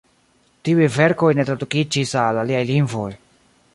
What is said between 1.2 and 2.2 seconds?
ne tradukiĝis